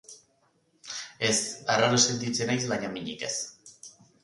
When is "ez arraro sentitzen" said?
1.27-2.51